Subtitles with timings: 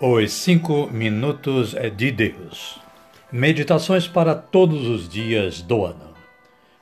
[0.00, 2.78] Os Cinco Minutos de Deus.
[3.32, 6.14] Meditações para todos os dias do ano.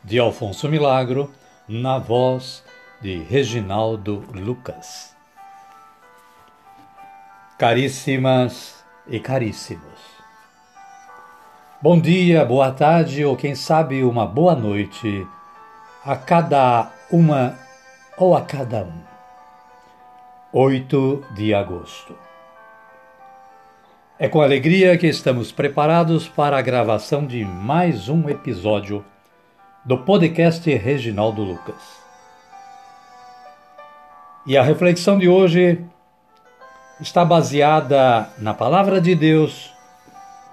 [0.04, 1.32] De Alfonso Milagro,
[1.66, 2.62] na voz
[3.00, 5.16] de Reginaldo Lucas.
[7.58, 9.98] Caríssimas e caríssimos.
[11.80, 15.26] Bom dia, boa tarde ou quem sabe uma boa noite
[16.04, 17.58] a cada uma
[18.18, 19.00] ou a cada um.
[20.52, 22.14] 8 de agosto.
[24.18, 29.04] É com alegria que estamos preparados para a gravação de mais um episódio
[29.84, 31.76] do podcast Reginaldo Lucas.
[34.46, 35.84] E a reflexão de hoje
[36.98, 39.70] está baseada na Palavra de Deus,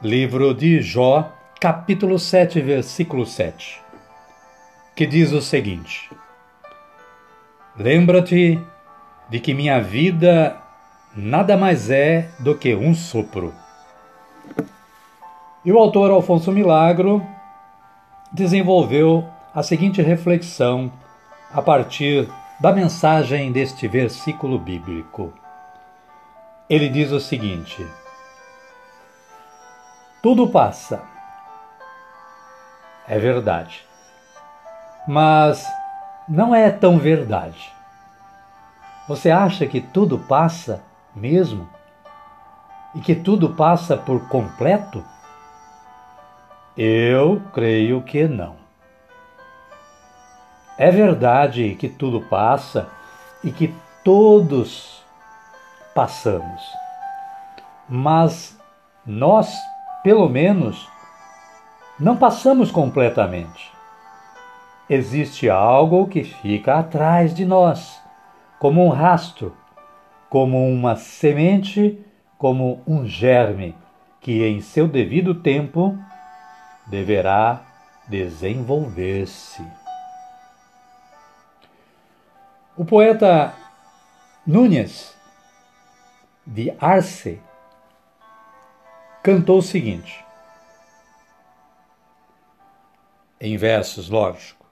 [0.02, 3.80] livro de Jó, capítulo 7, versículo 7,
[4.94, 6.12] que diz o seguinte:
[7.78, 8.60] Lembra-te
[9.30, 10.63] de que minha vida
[11.16, 13.54] nada mais é do que um sopro.
[15.64, 17.26] E o autor Alfonso Milagro
[18.32, 20.92] desenvolveu a seguinte reflexão
[21.54, 22.28] a partir
[22.60, 25.32] da mensagem deste versículo bíblico.
[26.70, 27.86] Ele diz o seguinte:
[30.22, 31.02] Tudo passa.
[33.08, 33.86] É verdade.
[35.08, 35.66] Mas
[36.28, 37.72] não é tão verdade.
[39.08, 40.82] Você acha que tudo passa
[41.16, 41.68] mesmo?
[42.96, 45.04] E que tudo passa por completo?
[46.78, 48.56] Eu creio que não.
[50.78, 52.88] É verdade que tudo passa
[53.44, 55.04] e que todos
[55.94, 56.62] passamos.
[57.88, 58.60] Mas
[59.06, 59.56] nós,
[60.04, 60.90] pelo menos,
[62.00, 63.72] não passamos completamente.
[64.90, 68.02] Existe algo que fica atrás de nós,
[68.60, 69.56] como um rastro
[70.34, 72.04] como uma semente,
[72.40, 73.78] como um germe,
[74.20, 75.96] que em seu devido tempo
[76.88, 77.62] deverá
[78.08, 79.64] desenvolver-se.
[82.76, 83.54] O poeta
[84.44, 85.16] Núñez
[86.48, 87.40] de Arce
[89.22, 90.26] cantou o seguinte,
[93.40, 94.66] em versos, lógico: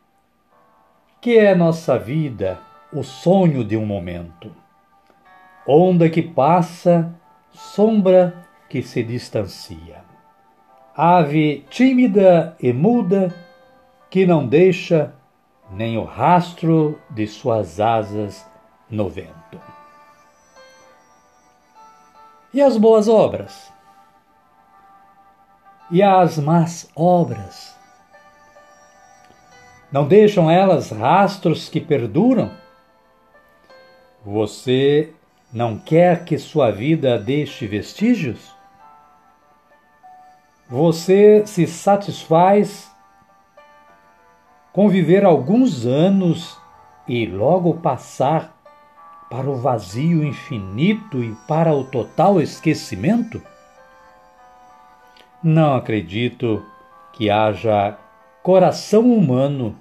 [1.22, 2.60] Que é nossa vida
[2.92, 4.61] o sonho de um momento
[5.68, 7.14] onda que passa,
[7.52, 10.04] sombra que se distancia.
[10.96, 13.34] Ave tímida e muda
[14.10, 15.14] que não deixa
[15.72, 18.46] nem o rastro de suas asas
[18.90, 19.60] no vento.
[22.54, 23.72] E as boas obras?
[25.90, 27.76] E as más obras?
[29.92, 32.52] Não deixam elas rastros que perduram?
[34.26, 35.14] Você
[35.54, 38.56] não quer que sua vida deixe vestígios?
[40.70, 42.90] Você se satisfaz
[44.72, 46.58] com viver alguns anos
[47.06, 48.56] e logo passar
[49.30, 53.42] para o vazio infinito e para o total esquecimento?
[55.44, 56.66] Não acredito
[57.12, 57.98] que haja
[58.42, 59.76] coração humano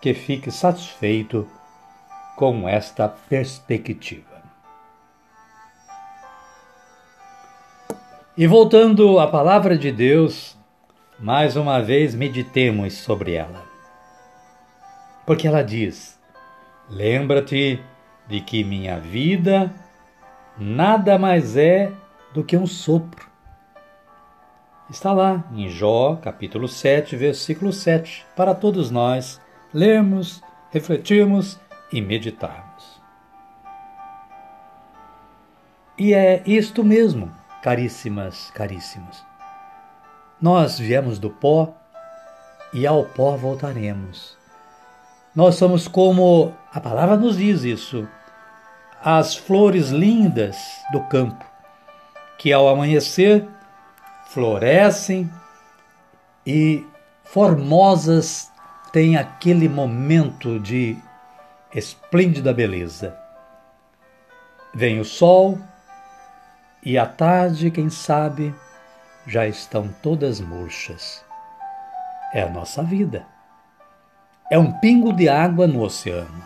[0.00, 1.48] que fique satisfeito
[2.36, 4.35] com esta perspectiva.
[8.38, 10.58] E voltando à palavra de Deus,
[11.18, 13.64] mais uma vez meditemos sobre ela.
[15.24, 16.20] Porque ela diz:
[16.90, 17.82] Lembra-te
[18.28, 19.72] de que minha vida
[20.58, 21.90] nada mais é
[22.34, 23.26] do que um sopro.
[24.90, 29.40] Está lá em Jó, capítulo 7, versículo 7, para todos nós
[29.72, 31.58] lermos, refletirmos
[31.90, 33.00] e meditarmos.
[35.96, 37.32] E é isto mesmo
[37.66, 39.26] caríssimas, caríssimos.
[40.40, 41.74] Nós viemos do pó
[42.72, 44.38] e ao pó voltaremos.
[45.34, 48.08] Nós somos como a palavra nos diz isso,
[49.02, 50.56] as flores lindas
[50.92, 51.44] do campo,
[52.38, 53.44] que ao amanhecer
[54.28, 55.28] florescem
[56.46, 56.86] e
[57.24, 58.48] formosas
[58.92, 60.96] têm aquele momento de
[61.74, 63.18] esplêndida beleza.
[64.72, 65.58] Vem o sol,
[66.86, 68.54] e à tarde, quem sabe,
[69.26, 71.24] já estão todas murchas.
[72.32, 73.26] É a nossa vida.
[74.48, 76.44] É um pingo de água no oceano.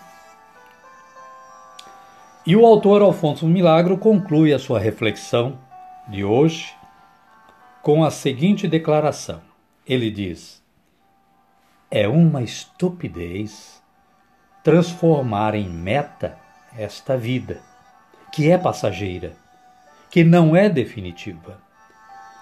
[2.47, 5.59] E o autor Alfonso Milagro conclui a sua reflexão
[6.09, 6.75] de hoje
[7.83, 9.43] com a seguinte declaração.
[9.87, 10.63] Ele diz:
[11.91, 13.83] É uma estupidez
[14.65, 16.39] transformar em meta
[16.75, 17.61] esta vida,
[18.33, 19.39] que é passageira
[20.11, 21.61] que não é definitiva,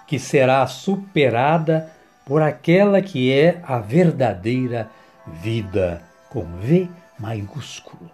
[0.07, 1.91] que será superada
[2.25, 4.89] por aquela que é a verdadeira
[5.27, 6.89] vida com V
[7.19, 8.09] maiúsculo.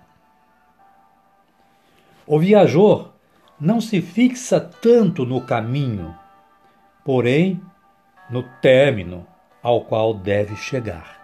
[2.28, 3.13] O viajor
[3.60, 6.18] não se fixa tanto no caminho,
[7.04, 7.62] porém
[8.30, 9.25] no término
[9.62, 11.22] ao qual deve chegar.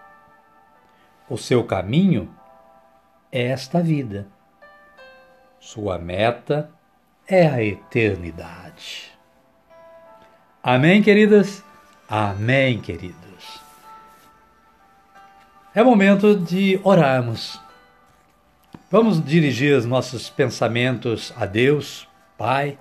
[1.28, 2.32] O seu caminho
[3.30, 4.26] é esta vida.
[5.58, 6.70] Sua meta
[7.26, 9.10] é a eternidade.
[10.62, 11.62] Amém, queridas?
[12.08, 13.60] Amém, queridos.
[15.74, 17.60] É momento de orarmos.
[18.90, 22.78] Vamos dirigir os nossos pensamentos a Deus, Pai,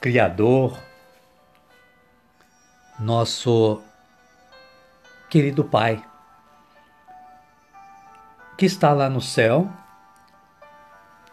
[0.00, 0.78] Criador,
[3.00, 3.82] nosso
[5.30, 6.04] querido Pai,
[8.58, 9.72] que está lá no céu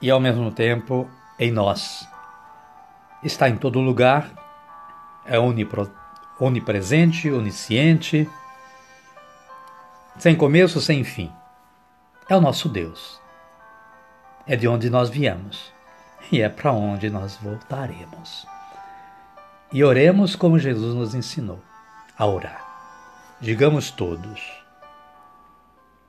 [0.06, 1.10] e ao mesmo tempo
[1.40, 2.08] em nós.
[3.24, 4.32] Está em todo lugar,
[5.26, 5.36] é
[6.40, 8.30] onipresente, onisciente,
[10.20, 11.32] sem começo, sem fim.
[12.30, 13.20] É o nosso Deus.
[14.46, 15.74] É de onde nós viemos
[16.32, 18.46] e é para onde nós voltaremos.
[19.74, 21.60] E oremos como Jesus nos ensinou
[22.16, 22.64] a orar.
[23.42, 24.40] Digamos todos: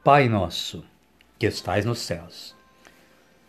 [0.05, 0.85] Pai nosso,
[1.39, 2.55] que estais nos céus,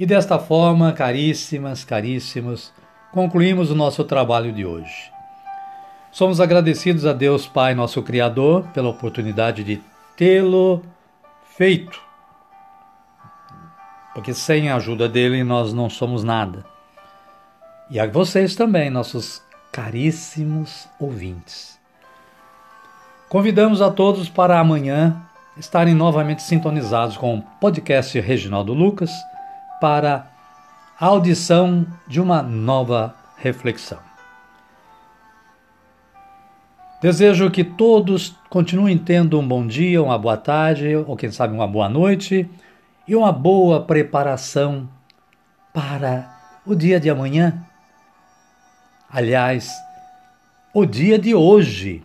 [0.00, 2.72] E desta forma, caríssimas, caríssimos,
[3.12, 5.12] concluímos o nosso trabalho de hoje.
[6.10, 9.78] Somos agradecidos a Deus Pai, nosso Criador, pela oportunidade de
[10.16, 10.82] tê-lo
[11.54, 12.00] feito.
[14.14, 16.64] Porque sem a ajuda dele nós não somos nada.
[17.90, 21.78] E a vocês também, nossos caríssimos ouvintes.
[23.28, 25.20] Convidamos a todos para amanhã
[25.58, 29.10] estarem novamente sintonizados com o podcast Reginaldo Lucas
[29.80, 30.30] para
[30.98, 33.98] a audição de uma nova reflexão.
[37.00, 41.66] Desejo que todos continuem tendo um bom dia, uma boa tarde, ou quem sabe uma
[41.66, 42.46] boa noite
[43.08, 44.86] e uma boa preparação
[45.72, 46.30] para
[46.66, 47.64] o dia de amanhã.
[49.08, 49.72] Aliás,
[50.74, 52.04] o dia de hoje,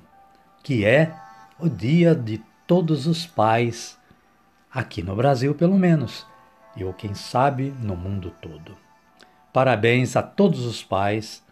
[0.63, 1.13] que é
[1.59, 3.97] o dia de todos os pais,
[4.71, 6.25] aqui no Brasil pelo menos,
[6.75, 8.77] e ou quem sabe no mundo todo.
[9.53, 11.43] Parabéns a todos os pais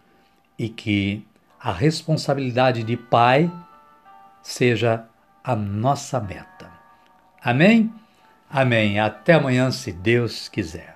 [0.58, 1.26] e que
[1.58, 3.50] a responsabilidade de pai
[4.42, 5.06] seja
[5.42, 6.70] a nossa meta.
[7.42, 7.92] Amém?
[8.50, 9.00] Amém.
[9.00, 10.93] Até amanhã, se Deus quiser.